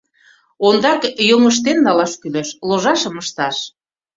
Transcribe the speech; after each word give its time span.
Ондак 0.67 1.01
йоҥыштен 1.29 1.77
налаш 1.85 2.13
кӱлеш, 2.21 2.49
ложашым 2.67 3.15
ышташ. 3.23 3.57